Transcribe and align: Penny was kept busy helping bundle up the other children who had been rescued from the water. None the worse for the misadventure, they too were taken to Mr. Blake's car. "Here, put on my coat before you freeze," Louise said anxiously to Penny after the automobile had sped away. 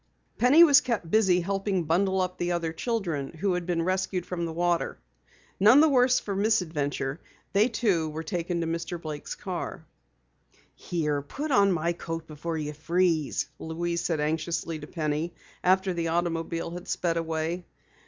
Penny 0.39 0.63
was 0.63 0.81
kept 0.81 1.11
busy 1.11 1.41
helping 1.41 1.83
bundle 1.83 2.21
up 2.21 2.39
the 2.39 2.53
other 2.53 2.73
children 2.73 3.33
who 3.33 3.53
had 3.53 3.67
been 3.67 3.83
rescued 3.83 4.25
from 4.25 4.45
the 4.47 4.51
water. 4.51 4.97
None 5.59 5.79
the 5.79 5.89
worse 5.89 6.19
for 6.19 6.33
the 6.35 6.41
misadventure, 6.41 7.21
they 7.53 7.67
too 7.67 8.09
were 8.09 8.23
taken 8.23 8.61
to 8.61 8.65
Mr. 8.65 8.99
Blake's 8.99 9.35
car. 9.35 9.85
"Here, 10.73 11.21
put 11.21 11.51
on 11.51 11.71
my 11.71 11.93
coat 11.93 12.25
before 12.25 12.57
you 12.57 12.73
freeze," 12.73 13.45
Louise 13.59 14.03
said 14.03 14.19
anxiously 14.19 14.79
to 14.79 14.87
Penny 14.87 15.35
after 15.63 15.93
the 15.93 16.07
automobile 16.07 16.71
had 16.71 16.87
sped 16.87 17.17
away. 17.17 17.67